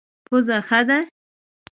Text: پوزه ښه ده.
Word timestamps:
پوزه 0.27 0.57
ښه 0.67 0.79
ده. 0.87 0.99